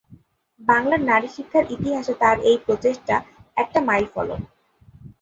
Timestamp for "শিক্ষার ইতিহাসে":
1.35-2.13